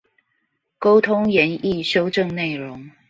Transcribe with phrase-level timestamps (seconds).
[0.79, 2.89] 溝通研議修正內容